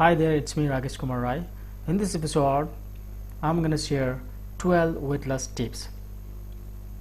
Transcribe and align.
Hi 0.00 0.14
there, 0.14 0.32
it's 0.32 0.56
me 0.56 0.64
Rakesh 0.64 0.96
Kumar 0.96 1.20
Rai. 1.20 1.44
In 1.86 1.98
this 1.98 2.14
episode, 2.14 2.70
I'm 3.42 3.60
gonna 3.60 3.76
share 3.76 4.22
12 4.56 4.96
weight 4.96 5.26
loss 5.26 5.46
tips. 5.48 5.88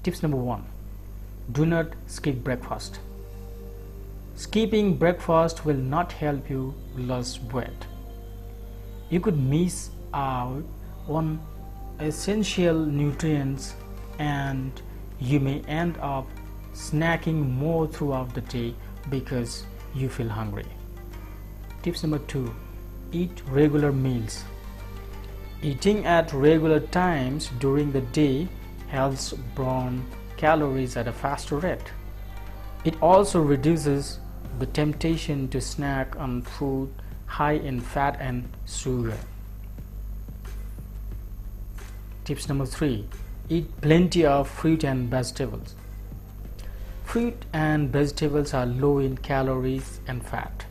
Tips 0.04 0.22
number 0.22 0.36
one 0.36 0.66
Do 1.54 1.66
not 1.66 1.94
skip 2.08 2.44
breakfast. 2.44 3.00
Skipping 4.36 4.98
breakfast 4.98 5.64
will 5.64 5.78
not 5.78 6.12
help 6.12 6.50
you 6.50 6.74
lose 6.98 7.40
weight. 7.54 7.88
You 9.10 9.22
could 9.22 9.38
miss 9.38 9.92
out 10.14 10.66
on 11.08 11.40
essential 12.02 12.86
nutrients 12.86 13.76
and 14.18 14.74
you 15.22 15.40
may 15.40 15.62
end 15.70 15.98
up 16.02 16.28
snacking 16.74 17.50
more 17.50 17.88
throughout 17.88 18.34
the 18.34 18.42
day 18.42 18.76
because 19.10 19.64
you 19.96 20.10
feel 20.10 20.28
hungry. 20.28 20.66
Tips 21.82 22.04
number 22.04 22.20
two 22.20 22.54
eat 23.12 23.42
regular 23.48 23.92
meals. 23.92 24.44
Eating 25.62 26.06
at 26.06 26.32
regular 26.32 26.80
times 26.80 27.50
during 27.60 27.92
the 27.92 28.02
day 28.02 28.48
helps 28.88 29.34
burn 29.56 30.06
calories 30.38 30.96
at 30.96 31.08
a 31.08 31.12
faster 31.12 31.58
rate. 31.58 31.92
It 32.86 33.02
also 33.02 33.42
reduces 33.42 34.20
the 34.58 34.66
temptation 34.66 35.50
to 35.50 35.60
snack 35.60 36.16
on 36.18 36.42
food 36.42 36.90
high 37.26 37.54
in 37.54 37.80
fat 37.80 38.18
and 38.20 38.50
sugar. 38.66 39.18
Tips 42.24 42.48
number 42.48 42.66
three 42.66 43.08
eat 43.50 43.82
plenty 43.82 44.26
of 44.26 44.48
fruit 44.48 44.84
and 44.84 45.10
vegetables. 45.10 45.76
Fruit 47.04 47.46
and 47.52 47.90
vegetables 47.90 48.54
are 48.54 48.66
low 48.66 49.00
in 49.00 49.18
calories 49.18 50.00
and 50.08 50.24
fat 50.24 50.66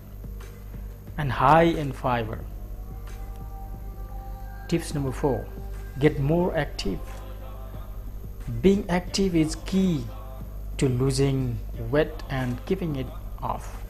and 1.19 1.31
high 1.31 1.65
in 1.65 1.93
fiber. 1.93 2.39
Tips 4.69 4.95
number 4.95 5.13
four 5.13 5.47
get 5.99 6.21
more 6.21 6.57
active. 6.57 7.01
Being 8.63 8.89
active 8.89 9.35
is 9.35 9.57
key 9.67 10.05
to 10.79 10.89
losing 10.89 11.59
weight 11.91 12.23
and 12.31 12.65
keeping 12.67 12.97
it 12.97 13.07
off, 13.43 13.83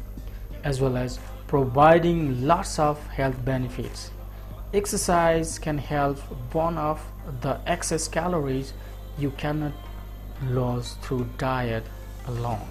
as 0.65 0.81
well 0.81 0.97
as 0.97 1.21
providing 1.47 2.47
lots 2.47 2.79
of 2.79 3.05
health 3.09 3.45
benefits. 3.45 4.11
Exercise 4.73 5.59
can 5.59 5.79
help 5.79 6.19
burn 6.51 6.79
off 6.79 7.05
the 7.41 7.61
excess 7.67 8.09
calories 8.09 8.73
you 9.19 9.31
cannot 9.33 9.73
lose 10.47 10.95
through 11.03 11.29
diet 11.37 11.85
alone. 12.27 12.67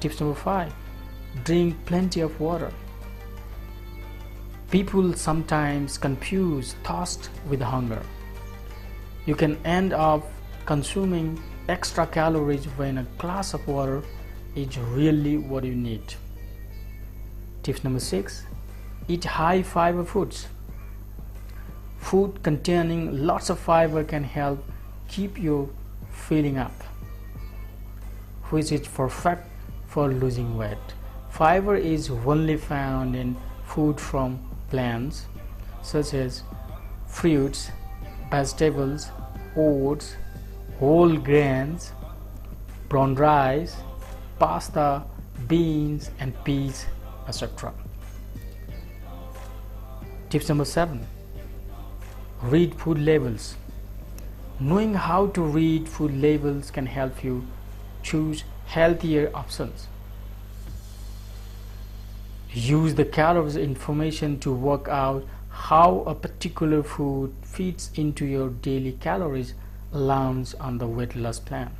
Tips 0.00 0.20
number 0.20 0.34
five 0.38 0.72
drink 1.44 1.74
plenty 1.86 2.20
of 2.20 2.38
water. 2.40 2.72
People 4.70 5.12
sometimes 5.14 5.96
confuse 5.96 6.74
thirst 6.82 7.30
with 7.48 7.60
hunger. 7.60 8.02
You 9.26 9.34
can 9.34 9.56
end 9.64 9.92
up 9.92 10.24
consuming 10.66 11.40
extra 11.68 12.06
calories 12.06 12.64
when 12.76 12.98
a 12.98 13.04
glass 13.18 13.54
of 13.54 13.66
water 13.68 14.02
is 14.54 14.78
really 14.78 15.36
what 15.36 15.64
you 15.64 15.74
need. 15.74 16.14
Tip 17.62 17.82
number 17.84 18.00
six 18.00 18.44
eat 19.08 19.24
high 19.24 19.62
fiber 19.62 20.04
foods. 20.04 20.48
Food 21.98 22.42
containing 22.42 23.26
lots 23.26 23.50
of 23.50 23.58
fiber 23.58 24.04
can 24.04 24.24
help 24.24 24.64
keep 25.08 25.38
you 25.38 25.72
filling 26.10 26.58
up, 26.58 26.82
which 28.50 28.72
is 28.72 28.86
perfect 28.88 29.48
for 29.86 30.08
losing 30.08 30.56
weight. 30.56 30.95
Fiber 31.36 31.76
is 31.76 32.08
only 32.10 32.56
found 32.56 33.14
in 33.14 33.36
food 33.66 34.00
from 34.00 34.38
plants 34.70 35.26
such 35.82 36.14
as 36.14 36.42
fruits, 37.06 37.70
vegetables, 38.30 39.10
oats, 39.54 40.16
whole 40.78 41.14
grains, 41.14 41.92
brown 42.88 43.14
rice, 43.16 43.76
pasta, 44.38 45.04
beans 45.46 46.10
and 46.20 46.32
peas, 46.42 46.86
etc. 47.28 47.74
Tips 50.30 50.48
number 50.48 50.64
7 50.64 51.06
Read 52.44 52.74
food 52.76 52.98
labels. 52.98 53.56
Knowing 54.58 54.94
how 54.94 55.26
to 55.26 55.42
read 55.42 55.86
food 55.86 56.14
labels 56.14 56.70
can 56.70 56.86
help 56.86 57.22
you 57.22 57.46
choose 58.02 58.44
healthier 58.64 59.30
options. 59.34 59.88
Use 62.56 62.94
the 62.94 63.04
calories 63.04 63.56
information 63.56 64.38
to 64.40 64.50
work 64.50 64.88
out 64.88 65.26
how 65.50 66.02
a 66.06 66.14
particular 66.14 66.82
food 66.82 67.34
fits 67.42 67.90
into 67.96 68.24
your 68.24 68.48
daily 68.48 68.92
calories 68.92 69.52
allowance 69.92 70.54
on 70.54 70.78
the 70.78 70.86
weight 70.86 71.14
loss 71.14 71.38
plan. 71.38 71.70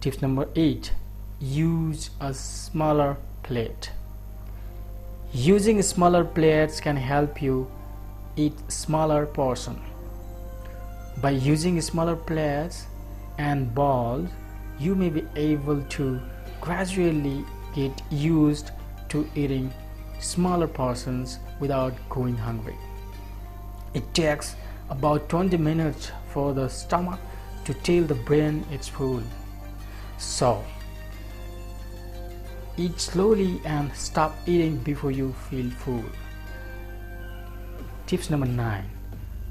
Tip 0.00 0.20
number 0.20 0.48
8 0.56 0.92
Use 1.38 2.10
a 2.18 2.34
smaller 2.34 3.16
plate. 3.44 3.92
Using 5.32 5.80
smaller 5.82 6.24
plates 6.24 6.80
can 6.80 6.96
help 6.96 7.40
you 7.40 7.70
eat 8.34 8.58
smaller 8.66 9.24
portion. 9.24 9.80
By 11.22 11.30
using 11.30 11.80
smaller 11.80 12.16
plates 12.16 12.86
and 13.38 13.72
bowls, 13.72 14.28
you 14.80 14.96
may 14.96 15.10
be 15.10 15.24
able 15.36 15.80
to 15.80 16.20
gradually 16.60 17.44
get 17.72 18.02
used 18.10 18.72
to 19.10 19.28
eating 19.34 19.72
smaller 20.18 20.66
portions 20.66 21.38
without 21.60 21.94
going 22.08 22.36
hungry. 22.36 22.76
It 23.94 24.12
takes 24.14 24.56
about 24.88 25.28
20 25.28 25.56
minutes 25.56 26.10
for 26.28 26.52
the 26.52 26.68
stomach 26.68 27.20
to 27.64 27.74
tell 27.74 28.02
the 28.02 28.14
brain 28.14 28.64
it's 28.70 28.88
full. 28.88 29.22
So, 30.18 30.64
eat 32.76 33.00
slowly 33.00 33.60
and 33.64 33.94
stop 33.94 34.34
eating 34.46 34.76
before 34.78 35.10
you 35.10 35.32
feel 35.48 35.70
full. 35.70 36.04
Tips 38.06 38.30
number 38.30 38.46
9 38.46 38.84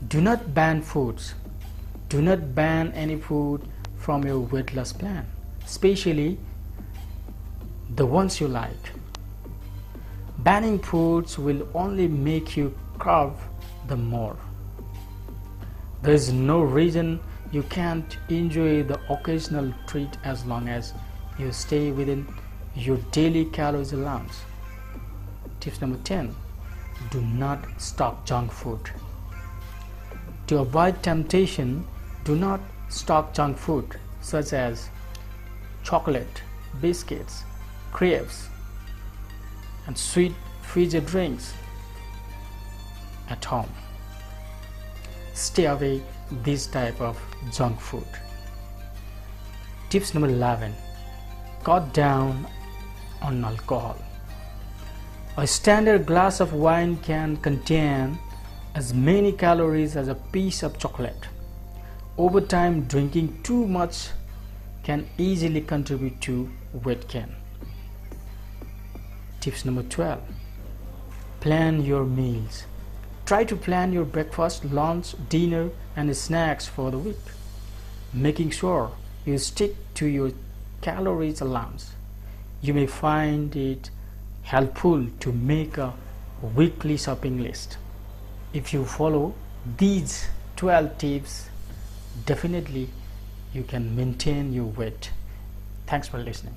Do 0.08 0.22
not 0.22 0.54
ban 0.54 0.82
foods. 0.82 1.34
Do 2.10 2.22
not 2.22 2.56
ban 2.56 2.92
any 2.94 3.18
food 3.18 3.62
from 3.98 4.24
your 4.26 4.40
weight 4.40 4.74
loss 4.74 4.92
plan, 4.92 5.26
especially 5.66 6.38
the 7.96 8.06
ones 8.06 8.40
you 8.42 8.48
like. 8.48 8.99
Banning 10.44 10.80
foods 10.80 11.38
will 11.38 11.68
only 11.74 12.08
make 12.08 12.56
you 12.56 12.74
carve 12.98 13.38
them 13.88 14.06
more. 14.10 14.38
There 16.02 16.14
is 16.14 16.32
no 16.32 16.62
reason 16.62 17.20
you 17.52 17.64
can't 17.64 18.18
enjoy 18.30 18.84
the 18.84 19.00
occasional 19.12 19.74
treat 19.86 20.18
as 20.24 20.46
long 20.46 20.70
as 20.70 20.94
you 21.38 21.52
stay 21.52 21.92
within 21.92 22.26
your 22.74 22.98
daily 23.12 23.46
calories 23.46 23.92
allowance. 23.92 24.40
Tips 25.60 25.82
number 25.82 25.98
10 26.06 26.34
Do 27.12 27.20
not 27.22 27.66
stock 27.78 28.26
junk 28.26 28.52
food. 28.52 28.92
To 30.48 30.60
avoid 30.60 31.04
temptation, 31.04 31.86
do 32.24 32.36
not 32.36 32.62
stock 32.88 33.34
junk 33.34 33.58
food 33.58 34.00
such 34.22 34.54
as 34.54 34.90
chocolate, 35.84 36.44
biscuits, 36.80 37.44
crepes, 37.92 38.49
and 39.90 39.98
sweet 39.98 40.36
fizzy 40.62 41.00
drinks 41.00 41.52
at 43.28 43.44
home. 43.44 43.72
Stay 45.34 45.66
away 45.66 46.04
this 46.44 46.68
type 46.68 47.02
of 47.02 47.18
junk 47.52 47.80
food. 47.82 48.12
Tips 49.90 50.14
number 50.14 50.30
11 50.30 50.76
Cut 51.64 51.92
down 51.92 52.46
on 53.24 53.44
alcohol. 53.44 53.98
A 55.38 55.48
standard 55.48 56.06
glass 56.06 56.40
of 56.40 56.54
wine 56.54 56.96
can 56.98 57.36
contain 57.38 58.20
as 58.76 58.94
many 58.94 59.32
calories 59.32 59.96
as 59.96 60.08
a 60.08 60.22
piece 60.38 60.62
of 60.62 60.78
chocolate. 60.78 61.28
Over 62.16 62.42
time, 62.42 62.82
drinking 62.84 63.42
too 63.42 63.66
much 63.66 64.10
can 64.84 65.08
easily 65.18 65.62
contribute 65.62 66.22
to 66.22 66.48
weight 66.86 67.08
gain. 67.08 67.39
Tips 69.40 69.64
number 69.64 69.84
12 69.84 70.22
Plan 71.40 71.82
your 71.82 72.04
meals. 72.04 72.66
Try 73.26 73.46
to 73.46 73.56
plan 73.56 73.94
your 73.94 74.04
breakfast, 74.04 74.66
lunch, 74.66 75.16
dinner, 75.30 75.70
and 75.96 76.16
snacks 76.18 76.68
for 76.68 76.92
the 76.92 76.98
week, 76.98 77.26
making 78.12 78.50
sure 78.50 78.92
you 79.26 79.38
stick 79.38 79.76
to 79.94 80.08
your 80.08 80.32
calories 80.82 81.40
allowance. 81.40 81.92
You 82.62 82.74
may 82.74 82.88
find 82.88 83.56
it 83.56 83.92
helpful 84.44 85.08
to 85.20 85.32
make 85.32 85.78
a 85.78 85.94
weekly 86.56 86.98
shopping 86.98 87.42
list. 87.42 87.78
If 88.52 88.74
you 88.74 88.84
follow 88.84 89.36
these 89.78 90.28
12 90.58 90.98
tips, 90.98 91.50
definitely 92.26 92.90
you 93.54 93.64
can 93.64 93.96
maintain 93.96 94.52
your 94.52 94.66
weight. 94.66 95.12
Thanks 95.88 96.08
for 96.08 96.18
listening. 96.18 96.56